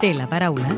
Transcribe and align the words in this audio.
té 0.00 0.14
la 0.16 0.24
paraula. 0.30 0.70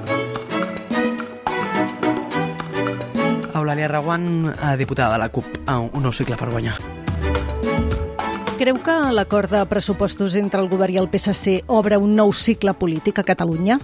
Eulàlia 3.54 3.86
Raguant, 3.86 4.50
eh, 4.50 4.76
diputada 4.76 5.12
de 5.12 5.18
la 5.22 5.28
CUP, 5.28 5.46
a 5.66 5.78
un 5.78 6.02
nou 6.02 6.12
cicle 6.12 6.36
per 6.36 6.50
guanyar. 6.50 6.74
Creu 8.58 8.78
que 8.82 8.96
l'acord 9.14 9.50
de 9.50 9.64
pressupostos 9.66 10.34
entre 10.34 10.60
el 10.60 10.68
govern 10.68 10.94
i 10.94 10.98
el 10.98 11.08
PSC 11.08 11.62
obre 11.66 11.98
un 11.98 12.16
nou 12.16 12.32
cicle 12.32 12.74
polític 12.74 13.18
a 13.18 13.24
Catalunya? 13.26 13.78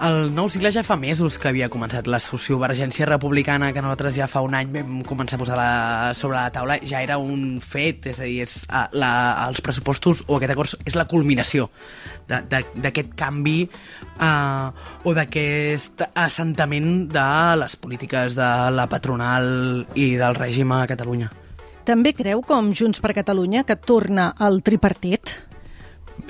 El 0.00 0.30
nou 0.32 0.46
cicle 0.48 0.70
ja 0.72 0.80
fa 0.80 0.94
mesos 0.96 1.34
que 1.36 1.50
havia 1.50 1.66
començat. 1.68 2.06
La 2.08 2.22
sociovergència 2.24 3.04
republicana 3.04 3.68
que 3.76 3.82
nosaltres 3.84 4.14
ja 4.16 4.28
fa 4.32 4.40
un 4.40 4.54
any 4.56 4.70
vam 4.72 5.02
començar 5.04 5.36
a 5.36 5.40
posar 5.42 5.58
la, 5.60 5.72
sobre 6.16 6.38
la 6.38 6.52
taula 6.54 6.78
ja 6.80 7.02
era 7.04 7.18
un 7.20 7.58
fet, 7.60 8.08
és 8.08 8.20
a 8.22 8.24
dir, 8.24 8.46
és, 8.46 8.54
a, 8.72 8.86
la, 8.96 9.10
els 9.44 9.60
pressupostos 9.60 10.22
o 10.26 10.38
aquest 10.38 10.54
acord 10.54 10.88
és 10.88 10.96
la 10.96 11.04
culminació 11.10 11.68
d'aquest 12.30 13.12
canvi 13.18 13.58
uh, 13.66 14.72
o 15.04 15.12
d'aquest 15.18 16.06
assentament 16.14 17.04
de 17.12 17.28
les 17.60 17.76
polítiques 17.76 18.38
de 18.38 18.50
la 18.72 18.88
patronal 18.88 19.84
i 20.00 20.14
del 20.16 20.40
règim 20.40 20.72
a 20.72 20.86
Catalunya. 20.88 21.28
També 21.84 22.16
creu, 22.16 22.40
com 22.40 22.72
Junts 22.72 23.04
per 23.04 23.12
Catalunya, 23.20 23.66
que 23.68 23.76
torna 23.76 24.30
al 24.38 24.62
tripartit? 24.64 25.36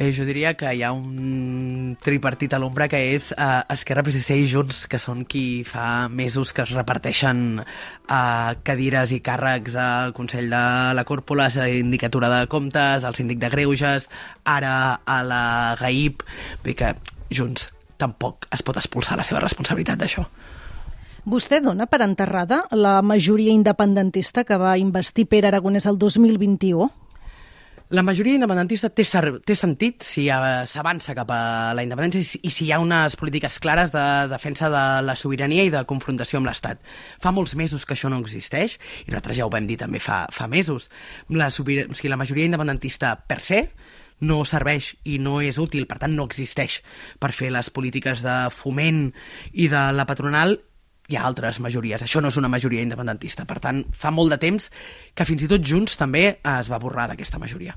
Bé, 0.01 0.15
jo 0.17 0.25
diria 0.25 0.55
que 0.57 0.71
hi 0.73 0.81
ha 0.81 0.95
un 0.97 1.91
tripartit 2.01 2.55
a 2.57 2.59
l'ombra 2.63 2.87
que 2.89 2.97
és 3.13 3.27
eh, 3.35 3.49
Esquerra, 3.75 4.01
PSC 4.07 4.39
i 4.41 4.47
Junts, 4.49 4.87
que 4.89 4.97
són 4.97 5.27
qui 5.29 5.61
fa 5.69 6.07
mesos 6.09 6.55
que 6.57 6.65
es 6.65 6.71
reparteixen 6.73 7.43
eh, 7.61 8.53
cadires 8.65 9.13
i 9.13 9.19
càrrecs 9.21 9.77
al 9.77 10.15
Consell 10.17 10.49
de 10.55 10.63
la 10.97 11.05
Còrpola, 11.05 11.51
a 11.53 11.67
la 11.67 11.83
Indicatura 11.83 12.31
de 12.33 12.47
Comptes, 12.49 13.05
al 13.05 13.19
Síndic 13.19 13.43
de 13.43 13.51
Greuges, 13.53 14.09
ara 14.49 14.73
a 15.05 15.19
la 15.21 15.43
GAIP... 15.83 16.25
Vull 16.65 16.79
que 16.81 16.95
Junts 17.29 17.69
tampoc 18.01 18.49
es 18.57 18.65
pot 18.65 18.81
expulsar 18.81 19.21
la 19.21 19.29
seva 19.29 19.45
responsabilitat 19.45 20.01
d'això. 20.01 20.25
Vostè 21.29 21.61
dona 21.61 21.85
per 21.85 22.01
enterrada 22.07 22.63
la 22.73 23.03
majoria 23.05 23.53
independentista 23.53 24.49
que 24.49 24.57
va 24.57 24.79
investir 24.81 25.29
Pere 25.29 25.53
Aragonès 25.53 25.85
el 25.93 26.01
2021? 26.01 26.89
La 27.91 28.05
majoria 28.07 28.37
independentista 28.39 28.87
té, 28.95 29.03
té 29.43 29.55
sentit 29.59 30.05
si 30.07 30.29
s'avança 30.71 31.11
cap 31.19 31.33
a 31.35 31.39
la 31.75 31.83
independència 31.83 32.39
i 32.47 32.53
si 32.55 32.69
hi 32.69 32.71
ha 32.71 32.79
unes 32.79 33.17
polítiques 33.19 33.57
clares 33.59 33.91
de 33.91 34.05
defensa 34.31 34.69
de 34.71 34.83
la 35.03 35.17
sobirania 35.19 35.65
i 35.67 35.73
de 35.75 35.81
confrontació 35.91 36.39
amb 36.39 36.47
l'Estat. 36.47 36.79
Fa 37.19 37.33
molts 37.35 37.57
mesos 37.59 37.83
que 37.83 37.97
això 37.97 38.07
no 38.07 38.21
existeix, 38.23 38.77
i 39.09 39.11
nosaltres 39.11 39.41
ja 39.41 39.49
ho 39.49 39.51
vam 39.51 39.67
dir 39.67 39.81
també 39.83 39.99
fa, 39.99 40.21
fa 40.31 40.47
mesos. 40.47 40.87
La, 41.35 41.51
sobir... 41.51 41.81
o 41.91 41.99
sigui, 41.99 42.15
la 42.15 42.21
majoria 42.21 42.47
independentista 42.47 43.17
per 43.27 43.41
se 43.43 43.65
no 44.23 44.45
serveix 44.47 44.93
i 45.11 45.19
no 45.19 45.41
és 45.43 45.59
útil, 45.59 45.91
per 45.91 45.99
tant 45.99 46.15
no 46.15 46.31
existeix 46.31 46.85
per 47.19 47.35
fer 47.35 47.51
les 47.51 47.75
polítiques 47.75 48.23
de 48.23 48.39
foment 48.55 49.09
i 49.51 49.67
de 49.73 49.89
la 49.99 50.07
patronal 50.07 50.61
hi 51.11 51.19
ha 51.19 51.27
altres 51.27 51.59
majories. 51.61 52.05
Això 52.07 52.23
no 52.23 52.31
és 52.31 52.39
una 52.39 52.49
majoria 52.49 52.83
independentista. 52.87 53.45
Per 53.45 53.59
tant, 53.59 53.83
fa 53.91 54.15
molt 54.15 54.31
de 54.31 54.39
temps 54.41 54.71
que 55.15 55.27
fins 55.27 55.43
i 55.43 55.51
tot 55.51 55.65
Junts 55.67 55.99
també 55.99 56.27
es 56.39 56.71
va 56.71 56.79
borrar 56.79 57.11
d'aquesta 57.11 57.43
majoria. 57.43 57.75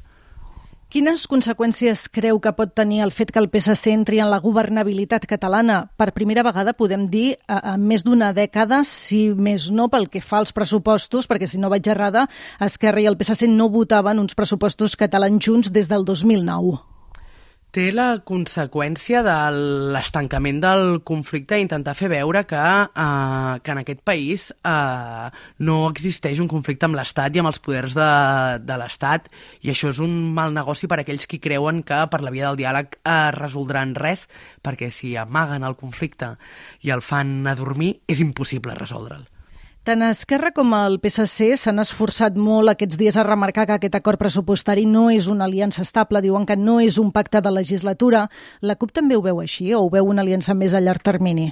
Quines 0.93 1.23
conseqüències 1.25 2.03
creu 2.13 2.37
que 2.37 2.51
pot 2.53 2.75
tenir 2.77 2.99
el 3.01 3.09
fet 3.09 3.31
que 3.33 3.41
el 3.41 3.47
PSC 3.49 3.89
entri 3.89 4.19
en 4.21 4.29
la 4.29 4.37
governabilitat 4.43 5.25
catalana? 5.25 5.79
Per 5.97 6.11
primera 6.13 6.43
vegada, 6.45 6.75
podem 6.77 7.07
dir, 7.09 7.39
a 7.49 7.73
més 7.81 8.05
d'una 8.05 8.29
dècada, 8.37 8.83
si 8.85 9.23
més 9.33 9.71
no 9.73 9.89
pel 9.89 10.05
que 10.13 10.21
fa 10.21 10.43
als 10.43 10.53
pressupostos, 10.53 11.25
perquè 11.25 11.49
si 11.49 11.57
no 11.57 11.73
vaig 11.73 11.89
errada, 11.89 12.27
Esquerra 12.61 13.01
i 13.01 13.09
el 13.09 13.17
PSC 13.17 13.49
no 13.49 13.71
votaven 13.73 14.21
uns 14.21 14.37
pressupostos 14.37 14.93
catalans 14.93 15.41
junts 15.41 15.73
des 15.73 15.89
del 15.89 16.05
2009 16.05 16.92
té 17.73 17.87
la 17.89 18.19
conseqüència 18.21 19.23
de 19.25 19.35
l'estancament 19.93 20.59
del 20.61 20.99
conflicte 21.09 21.57
i 21.57 21.63
intentar 21.65 21.95
fer 21.97 22.11
veure 22.11 22.43
que, 22.45 22.61
eh, 22.61 23.53
que 23.65 23.73
en 23.73 23.81
aquest 23.81 24.03
país 24.05 24.51
eh, 24.53 25.29
no 25.65 25.79
existeix 25.89 26.41
un 26.43 26.51
conflicte 26.51 26.85
amb 26.85 26.99
l'Estat 26.99 27.33
i 27.33 27.41
amb 27.41 27.49
els 27.49 27.61
poders 27.65 27.97
de, 27.97 28.11
de 28.61 28.77
l'Estat 28.77 29.31
i 29.65 29.73
això 29.73 29.89
és 29.89 30.03
un 30.05 30.13
mal 30.37 30.53
negoci 30.53 30.87
per 30.87 31.01
a 31.01 31.05
aquells 31.07 31.25
qui 31.25 31.41
creuen 31.41 31.81
que 31.81 32.03
per 32.13 32.21
la 32.21 32.33
via 32.35 32.51
del 32.51 32.61
diàleg 32.61 32.99
eh, 33.01 33.19
resoldran 33.39 33.97
res 33.97 34.27
perquè 34.61 34.93
si 34.93 35.15
amaguen 35.17 35.65
el 35.65 35.79
conflicte 35.79 36.35
i 36.85 36.93
el 36.93 37.01
fan 37.01 37.39
adormir 37.49 37.95
és 38.05 38.21
impossible 38.21 38.77
resoldre'l. 38.77 39.32
Tant 39.83 39.99
Esquerra 40.07 40.53
com 40.55 40.69
el 40.77 40.93
PSC 41.03 41.57
s'han 41.59 41.83
esforçat 41.83 42.37
molt 42.39 42.71
aquests 42.71 42.95
dies 42.95 43.17
a 43.19 43.25
remarcar 43.27 43.65
que 43.67 43.75
aquest 43.75 43.97
acord 43.97 44.21
pressupostari 44.21 44.85
no 44.87 45.09
és 45.11 45.27
una 45.27 45.43
aliança 45.43 45.83
estable, 45.83 46.21
diuen 46.23 46.45
que 46.47 46.55
no 46.55 46.77
és 46.79 46.95
un 47.01 47.09
pacte 47.11 47.41
de 47.43 47.51
legislatura. 47.51 48.29
La 48.63 48.77
CUP 48.79 48.93
també 48.95 49.17
ho 49.19 49.25
veu 49.25 49.41
així 49.43 49.73
o 49.75 49.81
ho 49.83 49.89
veu 49.91 50.07
una 50.07 50.23
aliança 50.23 50.55
més 50.55 50.71
a 50.71 50.79
llarg 50.79 51.03
termini? 51.03 51.49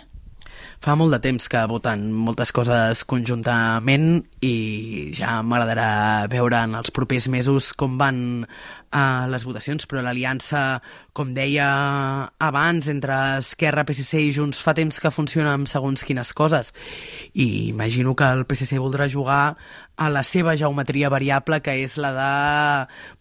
Fa 0.79 0.95
molt 0.95 1.11
de 1.11 1.19
temps 1.19 1.49
que 1.51 1.65
voten 1.67 2.07
moltes 2.15 2.53
coses 2.55 3.03
conjuntament 3.03 4.23
i 4.39 5.11
ja 5.17 5.41
m'agradarà 5.43 6.29
veure 6.31 6.63
en 6.69 6.79
els 6.79 6.95
propers 6.95 7.27
mesos 7.27 7.73
com 7.75 7.99
van 7.99 8.47
uh, 8.91 9.27
les 9.31 9.45
votacions, 9.47 9.87
però 9.89 10.03
l'aliança, 10.03 10.81
com 11.17 11.33
deia 11.35 11.67
abans, 12.39 12.87
entre 12.91 13.17
Esquerra, 13.41 13.85
PSC 13.87 14.21
i 14.21 14.31
Junts 14.35 14.61
fa 14.63 14.75
temps 14.77 15.01
que 15.01 15.13
funciona 15.13 15.55
amb 15.55 15.69
segons 15.71 16.05
quines 16.07 16.33
coses. 16.37 16.71
I 17.33 17.69
imagino 17.69 18.15
que 18.15 18.27
el 18.27 18.45
PSC 18.45 18.79
voldrà 18.79 19.09
jugar 19.11 19.55
a 20.01 20.09
la 20.09 20.23
seva 20.23 20.55
geometria 20.57 21.11
variable, 21.13 21.61
que 21.61 21.75
és 21.83 21.97
la 22.01 22.11
de 22.15 22.31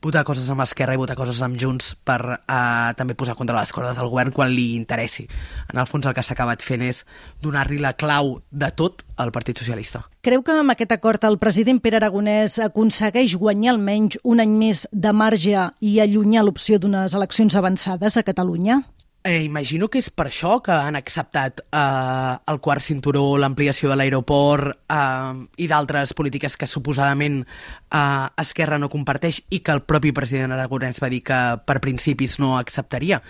votar 0.03 0.25
coses 0.25 0.49
amb 0.51 0.65
Esquerra 0.65 0.97
i 0.97 1.01
votar 1.01 1.19
coses 1.19 1.43
amb 1.45 1.59
Junts 1.61 1.95
per 2.07 2.21
uh, 2.39 2.93
també 2.97 3.17
posar 3.19 3.37
contra 3.39 3.59
les 3.59 3.73
cordes 3.75 3.99
al 3.99 4.11
govern 4.13 4.33
quan 4.37 4.53
li 4.55 4.73
interessi. 4.79 5.27
En 5.73 5.81
el 5.81 5.89
fons 5.91 6.07
el 6.07 6.17
que 6.17 6.25
s'ha 6.25 6.37
acabat 6.39 6.65
fent 6.65 6.87
és 6.87 7.05
donar-li 7.43 7.81
la 7.83 7.97
clau 7.99 8.39
de 8.51 8.71
tot 8.77 9.05
al 9.21 9.33
Partit 9.35 9.61
Socialista. 9.61 10.07
Creu 10.21 10.43
que 10.45 10.53
amb 10.53 10.69
aquest 10.75 10.91
acord 10.93 11.23
el 11.25 11.39
president 11.41 11.79
Pere 11.81 11.97
Aragonès 11.97 12.59
aconsegueix 12.61 13.39
guanyar 13.41 13.71
almenys 13.73 14.19
un 14.21 14.43
any 14.43 14.51
més 14.53 14.83
de 14.93 15.13
marge 15.17 15.63
i 15.81 15.93
allunyar 16.05 16.43
l'opció 16.45 16.77
d'unes 16.77 17.15
eleccions 17.17 17.55
avançades 17.57 18.19
a 18.21 18.23
Catalunya? 18.27 18.83
Eh, 19.25 19.39
imagino 19.47 19.89
que 19.89 19.97
és 20.01 20.11
per 20.13 20.27
això 20.29 20.59
que 20.65 20.75
han 20.77 20.99
acceptat 20.99 21.63
eh, 21.65 22.35
el 22.53 22.61
quart 22.61 22.85
cinturó, 22.85 23.23
l'ampliació 23.41 23.89
de 23.89 23.97
l'aeroport 23.97 24.75
eh, 24.93 25.41
i 25.57 25.69
d'altres 25.73 26.13
polítiques 26.17 26.59
que 26.61 26.69
suposadament 26.69 27.39
eh, 27.41 28.43
Esquerra 28.45 28.77
no 28.77 28.91
comparteix 28.93 29.41
i 29.49 29.63
que 29.65 29.73
el 29.73 29.81
propi 29.89 30.13
president 30.17 30.53
Aragonès 30.57 31.01
va 31.01 31.09
dir 31.13 31.23
que 31.25 31.39
per 31.65 31.79
principis 31.81 32.37
no 32.45 32.59
acceptaria. 32.59 33.23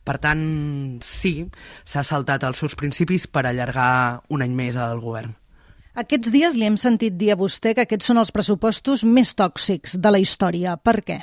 Per 0.00 0.16
tant, 0.16 0.40
sí, 1.04 1.34
s'ha 1.84 2.06
saltat 2.08 2.48
els 2.48 2.64
seus 2.64 2.72
principis 2.72 3.28
per 3.28 3.44
allargar 3.44 4.24
un 4.32 4.48
any 4.48 4.56
més 4.56 4.80
al 4.80 5.04
govern. 5.04 5.36
Aquests 5.98 6.30
dies 6.30 6.54
li 6.54 6.68
hem 6.68 6.76
sentit 6.78 7.16
dir 7.18 7.32
a 7.34 7.38
vostè 7.38 7.74
que 7.74 7.82
aquests 7.88 8.06
són 8.12 8.20
els 8.22 8.30
pressupostos 8.30 9.02
més 9.02 9.34
tòxics 9.34 9.98
de 9.98 10.14
la 10.14 10.22
història. 10.22 10.76
Per 10.78 11.00
què? 11.02 11.18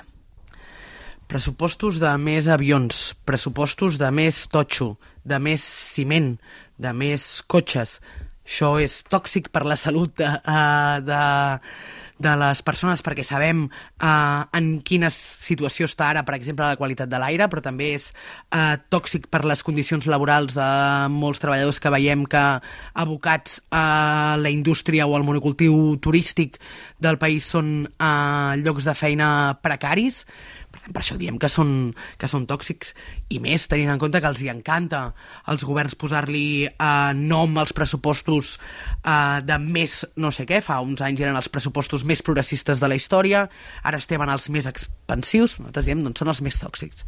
pressupostos 1.28 1.98
de 2.02 2.12
més 2.22 2.48
avions, 2.52 3.16
pressupostos 3.26 3.98
de 4.02 4.12
més 4.14 4.46
totxo, 4.52 4.96
de 5.26 5.40
més 5.42 5.64
ciment, 5.64 6.36
de 6.78 6.92
més 6.94 7.42
cotxes. 7.50 7.98
Això 8.46 8.76
és 8.78 9.02
tòxic 9.10 9.50
per 9.50 9.66
la 9.66 9.78
salut 9.80 10.14
de, 10.22 10.30
uh, 10.30 11.02
de, 11.02 11.22
de 12.22 12.34
les 12.40 12.62
persones 12.64 13.02
perquè 13.04 13.26
sabem 13.26 13.66
uh, 13.66 14.46
en 14.56 14.68
quina 14.86 15.10
situació 15.12 15.90
està 15.90 16.12
ara, 16.14 16.24
per 16.28 16.38
exemple, 16.38 16.68
la 16.68 16.80
qualitat 16.80 17.10
de 17.12 17.20
l'aire, 17.20 17.50
però 17.52 17.64
també 17.66 17.92
és 17.98 18.12
uh, 18.54 18.78
tòxic 18.94 19.28
per 19.34 19.44
les 19.50 19.66
condicions 19.66 20.06
laborals 20.08 20.56
de 20.56 20.70
molts 21.12 21.42
treballadors 21.44 21.82
que 21.82 21.92
veiem 21.98 22.28
que 22.30 22.44
abocats 22.94 23.60
a 23.74 24.38
la 24.40 24.54
indústria 24.54 25.08
o 25.10 25.18
al 25.18 25.26
monocultiu 25.28 25.98
turístic 25.98 26.60
del 27.02 27.18
país 27.18 27.50
són 27.50 27.90
uh, 27.98 28.54
llocs 28.62 28.88
de 28.88 28.96
feina 28.96 29.30
precaris. 29.66 30.24
Per 30.86 31.02
això 31.02 31.18
diem 31.18 31.40
que 31.42 31.50
són, 31.50 31.94
que 32.22 32.30
són 32.30 32.46
tòxics 32.50 32.94
i 33.34 33.40
més 33.44 33.66
tenint 33.72 33.94
en 33.94 34.02
compte 34.02 34.22
que 34.22 34.30
els 34.30 34.44
hi 34.44 34.52
encanta 34.54 35.02
als 35.52 35.66
governs 35.66 35.98
posar-li 36.00 36.68
eh, 36.68 37.14
nom 37.16 37.58
als 37.62 37.74
pressupostos 37.76 38.56
eh, 38.58 39.42
de 39.46 39.60
més 39.62 40.04
no 40.22 40.32
sé 40.36 40.48
què, 40.50 40.62
fa 40.66 40.82
uns 40.86 41.02
anys 41.06 41.26
eren 41.26 41.40
els 41.40 41.50
pressupostos 41.50 42.06
més 42.06 42.22
progressistes 42.26 42.82
de 42.82 42.92
la 42.92 43.00
història, 43.00 43.48
ara 43.84 44.02
estem 44.02 44.22
en 44.22 44.34
els 44.36 44.50
més 44.54 44.70
expansius, 44.70 45.60
nosaltres 45.60 45.90
diem 45.90 46.06
doncs 46.06 46.22
són 46.24 46.34
els 46.34 46.44
més 46.46 46.62
tòxics. 46.62 47.06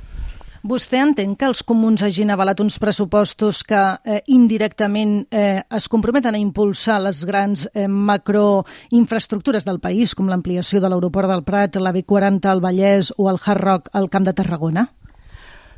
Vostè 0.68 1.00
entén 1.00 1.38
que 1.40 1.48
els 1.48 1.62
comuns 1.64 2.02
hagin 2.04 2.34
avalat 2.34 2.60
uns 2.60 2.76
pressupostos 2.82 3.62
que 3.64 3.78
eh, 4.04 4.18
indirectament 4.36 5.22
eh, 5.32 5.62
es 5.64 5.86
comprometen 5.88 6.36
a 6.36 6.42
impulsar 6.42 6.98
les 7.06 7.22
grans 7.30 7.70
eh, 7.72 7.86
macroinfraestructures 7.88 9.64
del 9.64 9.80
país, 9.80 10.12
com 10.12 10.28
l'ampliació 10.28 10.82
de 10.84 10.90
l'aeroport 10.92 11.32
del 11.32 11.46
Prat, 11.48 11.78
la 11.80 11.94
B40 11.96 12.52
al 12.52 12.60
Vallès 12.60 13.14
o 13.16 13.30
el 13.32 13.40
Hard 13.40 13.64
Rock 13.64 13.88
al 13.96 14.10
Camp 14.12 14.28
de 14.28 14.34
Tarragona? 14.36 14.84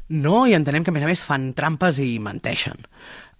No, 0.09 0.47
i 0.49 0.57
entenem 0.57 0.81
que 0.81 0.89
a 0.89 0.97
més 0.97 1.05
a 1.05 1.11
més 1.11 1.21
fan 1.21 1.51
trampes 1.53 2.01
i 2.01 2.15
menteixen. 2.17 2.81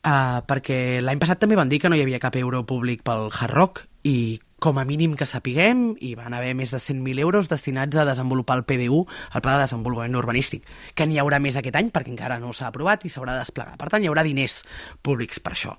Uh, 0.06 0.46
perquè 0.46 1.00
l'any 1.02 1.18
passat 1.18 1.42
també 1.42 1.58
van 1.58 1.72
dir 1.72 1.82
que 1.82 1.90
no 1.90 1.98
hi 1.98 2.06
havia 2.06 2.22
cap 2.22 2.38
euro 2.38 2.62
públic 2.70 3.02
pel 3.02 3.32
Hard 3.34 3.56
Rock 3.58 3.88
i 4.06 4.38
com 4.60 4.78
a 4.80 4.86
mínim 4.86 5.16
que 5.18 5.26
sapiguem, 5.26 5.94
i 6.04 6.14
van 6.20 6.36
haver 6.36 6.52
més 6.58 6.72
de 6.76 6.80
100.000 6.80 7.24
euros 7.24 7.50
destinats 7.50 7.98
a 7.98 8.06
desenvolupar 8.08 8.60
el 8.60 8.66
PDU, 8.68 9.06
el 9.34 9.42
Pla 9.42 9.56
de 9.56 9.64
Desenvolupament 9.64 10.18
Urbanístic, 10.20 10.68
que 10.96 11.08
n'hi 11.08 11.20
haurà 11.22 11.40
més 11.42 11.58
aquest 11.60 11.78
any 11.80 11.92
perquè 11.96 12.12
encara 12.14 12.40
no 12.44 12.52
s'ha 12.54 12.70
aprovat 12.70 13.06
i 13.08 13.12
s'haurà 13.12 13.38
de 13.38 13.46
desplegar. 13.46 13.78
Per 13.80 13.90
tant, 13.92 14.04
hi 14.04 14.12
haurà 14.12 14.24
diners 14.28 14.62
públics 15.06 15.42
per 15.44 15.56
això. 15.56 15.76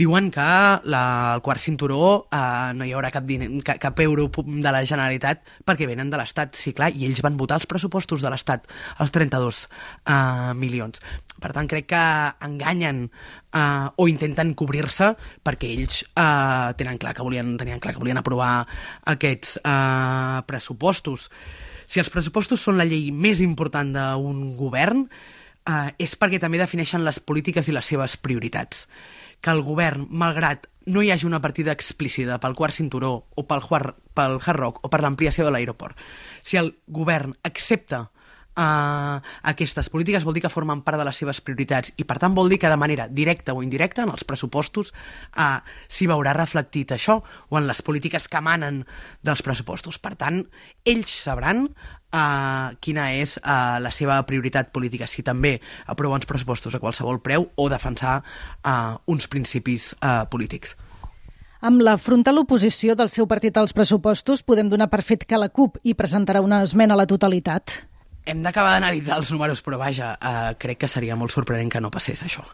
Diuen 0.00 0.30
que 0.34 0.48
la, 0.90 1.04
el 1.36 1.44
quart 1.44 1.62
cinturó 1.62 2.26
eh, 2.26 2.72
no 2.74 2.88
hi 2.88 2.94
haurà 2.96 3.12
cap, 3.14 3.28
diner, 3.28 3.50
cap, 3.66 3.80
cap 3.82 4.04
euro 4.04 4.30
de 4.34 4.72
la 4.72 4.84
Generalitat 4.84 5.44
perquè 5.64 5.88
venen 5.90 6.10
de 6.10 6.20
l'Estat, 6.20 6.56
sí, 6.58 6.74
clar, 6.76 6.90
i 6.96 7.06
ells 7.08 7.22
van 7.24 7.38
votar 7.40 7.60
els 7.60 7.68
pressupostos 7.70 8.24
de 8.24 8.32
l'Estat, 8.32 8.66
els 8.98 9.14
32 9.14 9.64
eh, 9.68 10.52
milions. 10.58 11.02
Per 11.40 11.52
tant, 11.52 11.66
crec 11.68 11.90
que 11.90 12.04
enganyen 12.46 13.08
uh, 13.54 13.90
o 13.96 14.06
intenten 14.10 14.52
cobrir-se 14.58 15.12
perquè 15.44 15.70
ells 15.74 16.02
uh, 16.14 16.74
tenen 16.78 16.98
clar 17.00 17.14
que 17.16 17.24
volien, 17.26 17.54
tenien 17.60 17.82
clar 17.82 17.94
que 17.94 18.02
volien 18.02 18.13
aprovar 18.20 18.66
aquests 19.10 19.58
uh, 19.60 20.42
pressupostos. 20.48 21.30
Si 21.86 22.00
els 22.00 22.10
pressupostos 22.12 22.62
són 22.64 22.78
la 22.80 22.86
llei 22.88 23.10
més 23.12 23.42
important 23.44 23.92
d'un 23.94 24.44
govern, 24.58 25.06
uh, 25.06 25.88
és 25.98 26.16
perquè 26.16 26.40
també 26.42 26.60
defineixen 26.60 27.04
les 27.04 27.20
polítiques 27.20 27.68
i 27.68 27.76
les 27.76 27.92
seves 27.92 28.16
prioritats. 28.16 28.86
Que 29.44 29.52
el 29.52 29.60
govern, 29.64 30.06
malgrat 30.08 30.68
no 30.86 31.02
hi 31.02 31.10
hagi 31.12 31.26
una 31.26 31.40
partida 31.40 31.72
explícita 31.72 32.38
pel 32.40 32.56
quart 32.56 32.76
cinturó 32.76 33.14
o 33.34 33.46
pel, 33.48 33.64
pel 34.14 34.40
Hard 34.40 34.58
Rock 34.60 34.84
o 34.84 34.90
per 34.92 35.00
l'ampliació 35.04 35.46
de 35.46 35.52
l'aeroport, 35.54 35.96
si 36.42 36.60
el 36.60 36.74
govern 36.86 37.36
accepta 37.42 38.08
uh, 38.56 39.18
aquestes 39.50 39.90
polítiques 39.90 40.24
vol 40.24 40.36
dir 40.36 40.44
que 40.44 40.52
formen 40.52 40.82
part 40.86 40.98
de 41.00 41.06
les 41.06 41.18
seves 41.18 41.40
prioritats 41.44 41.92
i 41.96 42.06
per 42.08 42.18
tant 42.22 42.34
vol 42.36 42.48
dir 42.52 42.58
que 42.62 42.70
de 42.70 42.78
manera 42.80 43.08
directa 43.08 43.54
o 43.54 43.62
indirecta 43.62 44.04
en 44.04 44.14
els 44.14 44.24
pressupostos 44.24 44.92
uh, 45.36 45.60
s'hi 45.88 46.08
veurà 46.10 46.34
reflectit 46.36 46.94
això 46.94 47.20
o 47.22 47.58
en 47.58 47.68
les 47.68 47.82
polítiques 47.82 48.28
que 48.28 48.40
emanen 48.40 48.84
dels 49.22 49.42
pressupostos. 49.42 49.98
Per 49.98 50.14
tant, 50.20 50.42
ells 50.84 51.12
sabran 51.24 51.66
uh, 51.66 52.74
quina 52.80 53.10
és 53.18 53.36
uh, 53.42 53.78
la 53.82 53.92
seva 53.94 54.20
prioritat 54.28 54.72
política, 54.74 55.08
si 55.10 55.22
també 55.26 55.58
aprovar 55.86 56.20
uns 56.20 56.28
pressupostos 56.30 56.74
a 56.74 56.82
qualsevol 56.82 57.22
preu 57.24 57.48
o 57.54 57.68
defensar 57.72 58.20
uh, 58.22 58.96
uns 59.10 59.28
principis 59.30 59.92
uh, 60.00 60.24
polítics. 60.30 60.76
Amb 61.64 61.80
la 61.80 61.96
frontal 61.96 62.36
oposició 62.42 62.92
del 62.92 63.08
seu 63.08 63.24
partit 63.24 63.56
als 63.56 63.72
pressupostos, 63.72 64.42
podem 64.44 64.68
donar 64.68 64.90
per 64.92 65.00
fet 65.00 65.24
que 65.24 65.38
la 65.40 65.48
CUP 65.48 65.78
hi 65.82 65.94
presentarà 65.96 66.42
una 66.44 66.60
esmena 66.60 66.92
a 66.92 67.00
la 67.00 67.08
totalitat. 67.08 67.93
Hem 68.24 68.40
d'acabar 68.44 68.72
d'analitzar 68.72 69.18
els 69.20 69.30
números, 69.34 69.60
però 69.64 69.78
vaja, 69.80 70.14
eh, 70.16 70.54
crec 70.58 70.80
que 70.84 70.88
seria 70.88 71.16
molt 71.16 71.32
sorprenent 71.34 71.70
que 71.72 71.80
no 71.80 71.90
passés 71.92 72.24
això. 72.24 72.44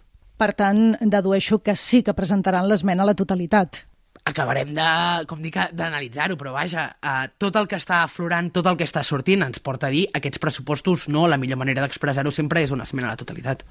Per 0.41 0.53
tant, 0.57 0.97
dedueixo 1.01 1.61
que 1.63 1.77
sí 1.77 2.03
que 2.03 2.15
presentaran 2.17 2.67
l'esmena 2.69 3.05
a 3.05 3.07
la 3.07 3.15
totalitat. 3.15 3.85
Acabarem 4.25 4.75
de, 4.75 4.89
com 5.29 5.41
dic, 5.41 5.57
d'analitzar-ho, 5.73 6.37
però 6.37 6.53
vaja, 6.53 6.91
eh, 7.01 7.29
tot 7.39 7.57
el 7.57 7.69
que 7.69 7.79
està 7.79 8.03
aflorant, 8.03 8.51
tot 8.53 8.67
el 8.67 8.77
que 8.77 8.89
està 8.89 9.05
sortint, 9.07 9.45
ens 9.47 9.63
porta 9.63 9.89
a 9.89 9.95
dir 9.95 10.07
aquests 10.13 10.43
pressupostos 10.43 11.09
no, 11.09 11.29
la 11.29 11.39
millor 11.39 11.61
manera 11.61 11.87
d'expressar-ho 11.87 12.33
sempre 12.35 12.65
és 12.67 12.73
una 12.75 12.85
esmena 12.89 13.09
a 13.09 13.15
la 13.15 13.21
totalitat. 13.21 13.65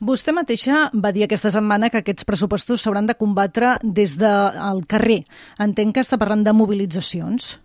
Vostè 0.00 0.32
mateixa 0.32 0.86
va 0.96 1.12
dir 1.12 1.26
aquesta 1.26 1.50
setmana 1.52 1.90
que 1.92 2.00
aquests 2.00 2.24
pressupostos 2.24 2.80
s'hauran 2.80 3.10
de 3.10 3.18
combatre 3.20 3.74
des 3.82 4.14
del 4.16 4.86
carrer. 4.88 5.26
Entenc 5.60 5.92
que 5.94 6.00
està 6.00 6.16
parlant 6.16 6.46
de 6.46 6.54
mobilitzacions. 6.56 7.58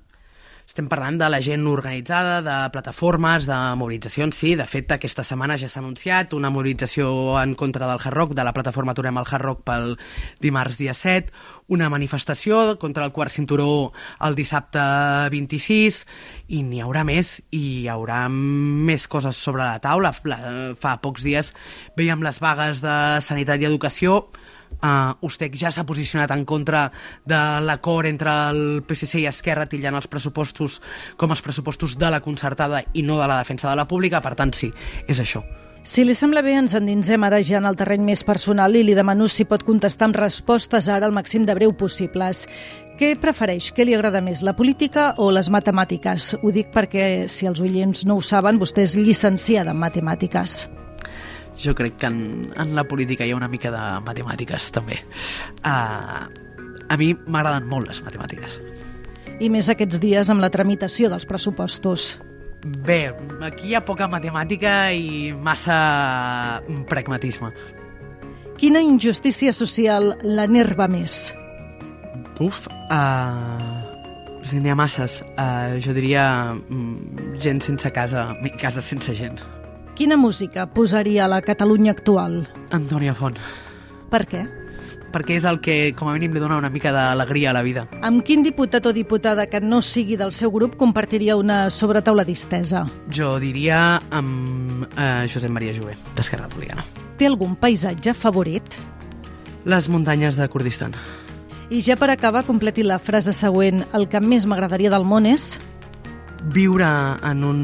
Estem 0.66 0.88
parlant 0.90 1.20
de 1.22 1.28
la 1.30 1.40
gent 1.46 1.68
organitzada, 1.70 2.40
de 2.42 2.56
plataformes, 2.74 3.46
de 3.46 3.58
mobilitzacions, 3.78 4.36
sí. 4.36 4.56
De 4.58 4.66
fet, 4.68 4.90
aquesta 4.92 5.24
setmana 5.24 5.60
ja 5.62 5.70
s'ha 5.70 5.80
anunciat 5.84 6.34
una 6.34 6.50
mobilització 6.50 7.38
en 7.40 7.54
contra 7.56 7.86
del 7.88 8.02
Hard 8.02 8.18
Rock, 8.18 8.34
de 8.36 8.44
la 8.44 8.54
plataforma 8.54 8.96
Aturem 8.96 9.22
el 9.22 9.30
Hard 9.30 9.46
Rock 9.46 9.62
pel 9.68 9.94
dimarts 10.42 10.80
dia 10.82 10.96
7, 10.98 11.32
una 11.68 11.90
manifestació 11.90 12.78
contra 12.82 13.06
el 13.06 13.14
quart 13.14 13.34
cinturó 13.34 13.94
el 14.22 14.36
dissabte 14.38 14.82
26 15.34 16.04
i 16.54 16.62
n'hi 16.66 16.82
haurà 16.84 17.06
més 17.08 17.40
i 17.50 17.62
hi 17.62 17.88
haurà 17.90 18.26
més 18.30 19.08
coses 19.08 19.38
sobre 19.38 19.64
la 19.66 19.80
taula. 19.82 20.14
Fa 20.14 20.98
pocs 21.02 21.26
dies 21.26 21.54
veiem 21.98 22.26
les 22.26 22.42
vagues 22.42 22.82
de 22.86 22.98
sanitat 23.26 23.62
i 23.62 23.70
educació, 23.70 24.26
Uh, 24.82 25.16
Ustec 25.26 25.56
ja 25.60 25.72
s'ha 25.72 25.86
posicionat 25.88 26.32
en 26.36 26.46
contra 26.46 26.88
de 27.26 27.42
l'acord 27.66 28.10
entre 28.10 28.34
el 28.52 28.64
PSC 28.86 29.24
i 29.24 29.30
Esquerra 29.30 29.70
tillant 29.72 29.96
els 29.98 30.10
pressupostos 30.12 30.82
com 31.18 31.32
els 31.32 31.44
pressupostos 31.46 31.98
de 31.98 32.12
la 32.12 32.22
concertada 32.22 32.84
i 32.94 33.06
no 33.06 33.20
de 33.22 33.30
la 33.30 33.40
defensa 33.42 33.70
de 33.70 33.78
la 33.80 33.88
pública, 33.88 34.22
per 34.22 34.36
tant 34.36 34.54
sí, 34.54 34.72
és 35.08 35.22
això. 35.22 35.44
Si 35.86 36.02
li 36.02 36.16
sembla 36.18 36.42
bé, 36.42 36.56
ens 36.58 36.74
endinsem 36.74 37.22
ara 37.28 37.44
ja 37.46 37.60
en 37.60 37.68
el 37.70 37.76
terreny 37.78 38.02
més 38.08 38.24
personal 38.26 38.74
i 38.74 38.82
li 38.82 38.96
demano 38.98 39.28
si 39.30 39.46
pot 39.46 39.62
contestar 39.68 40.08
amb 40.10 40.18
respostes 40.18 40.88
ara 40.90 41.06
al 41.06 41.14
màxim 41.14 41.46
de 41.46 41.54
breu 41.54 41.76
possibles. 41.78 42.48
Què 42.98 43.12
prefereix? 43.22 43.70
Què 43.70 43.86
li 43.86 43.94
agrada 43.94 44.24
més, 44.26 44.42
la 44.42 44.56
política 44.58 45.12
o 45.22 45.30
les 45.30 45.52
matemàtiques? 45.54 46.32
Ho 46.42 46.56
dic 46.56 46.74
perquè, 46.74 47.28
si 47.30 47.46
els 47.46 47.62
oients 47.62 48.02
no 48.10 48.18
ho 48.18 48.26
saben, 48.26 48.58
vostè 48.58 48.88
és 48.90 48.98
llicenciada 48.98 49.78
en 49.78 49.84
matemàtiques 49.86 50.64
jo 51.60 51.76
crec 51.76 51.98
que 51.98 52.08
en, 52.08 52.52
en 52.56 52.76
la 52.76 52.84
política 52.88 53.26
hi 53.26 53.32
ha 53.34 53.38
una 53.38 53.50
mica 53.52 53.72
de 53.74 53.84
matemàtiques 54.06 54.72
també. 54.76 55.00
Uh, 55.64 56.26
a 56.90 56.98
mi 57.00 57.14
m'agraden 57.16 57.68
molt 57.70 57.90
les 57.90 58.02
matemàtiques. 58.06 58.60
I 59.40 59.50
més 59.52 59.70
aquests 59.72 60.00
dies 60.00 60.30
amb 60.32 60.44
la 60.44 60.52
tramitació 60.54 61.10
dels 61.12 61.28
pressupostos. 61.28 62.14
Bé, 62.66 63.14
aquí 63.46 63.70
hi 63.70 63.76
ha 63.78 63.84
poca 63.86 64.08
matemàtica 64.10 64.92
i 64.96 65.34
massa 65.34 66.62
pragmatisme. 66.90 67.52
Quina 68.58 68.80
injustícia 68.82 69.52
social 69.54 70.16
l'enerva 70.24 70.88
més? 70.88 71.34
Uf, 72.40 72.66
uh, 72.92 73.84
n'hi 74.54 74.72
ha 74.72 74.78
masses. 74.78 75.20
Uh, 75.36 75.76
jo 75.84 75.94
diria 75.96 76.56
um, 76.56 76.96
gent 77.42 77.62
sense 77.64 77.92
casa, 77.92 78.30
casa 78.62 78.82
sense 78.82 79.14
gent. 79.18 79.44
Quina 79.96 80.18
música 80.20 80.68
posaria 80.68 81.24
a 81.24 81.32
la 81.32 81.42
Catalunya 81.42 81.94
actual? 81.96 82.42
Antònia 82.76 83.16
Font. 83.16 83.40
Per 84.12 84.26
què? 84.28 84.44
perquè 85.16 85.38
és 85.40 85.46
el 85.48 85.62
que, 85.64 85.94
com 85.96 86.10
a 86.12 86.14
mínim, 86.18 86.34
li 86.36 86.42
dona 86.44 86.58
una 86.60 86.68
mica 86.68 86.92
d'alegria 86.92 87.52
a 87.52 87.56
la 87.56 87.62
vida. 87.64 87.86
Amb 88.04 88.20
quin 88.28 88.44
diputat 88.44 88.84
o 88.90 88.92
diputada 88.92 89.46
que 89.48 89.62
no 89.64 89.80
sigui 89.80 90.18
del 90.20 90.34
seu 90.36 90.52
grup 90.52 90.76
compartiria 90.76 91.38
una 91.40 91.70
sobretaula 91.72 92.26
distesa? 92.28 92.84
Jo 93.08 93.38
diria 93.40 94.02
amb 94.12 94.84
eh, 94.90 95.24
Josep 95.32 95.54
Maria 95.56 95.72
Jové, 95.78 95.96
d'Esquerra 96.18 96.50
Republicana. 96.50 96.84
Té 97.16 97.30
algun 97.30 97.56
paisatge 97.56 98.12
favorit? 98.12 98.76
Les 99.64 99.88
muntanyes 99.88 100.36
de 100.36 100.50
Kurdistan. 100.52 100.98
I 101.72 101.80
ja 101.82 101.96
per 101.96 102.12
acabar, 102.12 102.44
completi 102.44 102.84
la 102.84 103.00
frase 103.00 103.32
següent. 103.34 103.86
El 103.96 104.10
que 104.12 104.20
més 104.20 104.44
m'agradaria 104.46 104.92
del 104.92 105.08
món 105.08 105.32
és... 105.32 105.54
Viure 106.54 106.86
en 107.26 107.40
un 107.48 107.62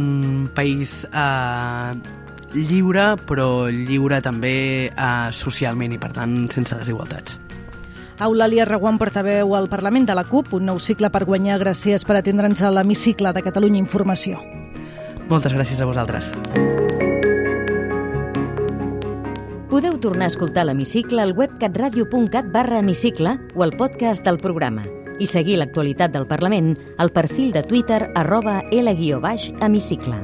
país 0.56 1.04
eh, 1.12 2.21
lliure, 2.54 3.16
però 3.28 3.70
lliure 3.72 4.22
també 4.24 4.56
eh, 4.90 5.32
socialment 5.32 5.96
i, 5.96 6.00
per 6.02 6.12
tant, 6.16 6.36
sense 6.54 6.78
desigualtats. 6.78 7.38
Eulàlia 8.22 8.68
Reguant, 8.70 9.00
portaveu 9.02 9.56
al 9.58 9.70
Parlament 9.70 10.06
de 10.06 10.14
la 10.14 10.28
CUP, 10.30 10.52
un 10.54 10.68
nou 10.70 10.78
cicle 10.78 11.10
per 11.10 11.24
guanyar. 11.26 11.58
Gràcies 11.64 12.06
per 12.06 12.20
atendre'ns 12.20 12.62
a 12.62 12.70
l'hemicicle 12.70 13.34
de 13.34 13.42
Catalunya 13.42 13.82
Informació. 13.82 14.38
Moltes 15.32 15.56
gràcies 15.56 15.82
a 15.82 15.88
vosaltres. 15.90 16.30
Podeu 19.72 19.98
tornar 20.04 20.28
a 20.28 20.34
escoltar 20.34 20.68
l'hemicicle 20.68 21.24
al 21.24 21.34
web 21.34 21.56
catradio.cat 21.58 22.52
barra 22.54 22.82
hemicicle 22.84 23.38
o 23.56 23.64
al 23.64 23.74
podcast 23.80 24.22
del 24.28 24.38
programa 24.38 24.84
i 25.18 25.26
seguir 25.26 25.58
l'actualitat 25.58 26.12
del 26.14 26.28
Parlament 26.28 26.76
al 27.00 27.14
perfil 27.16 27.54
de 27.56 27.64
Twitter 27.64 28.04
arroba 28.14 28.62
L-hemicicle. 28.70 30.20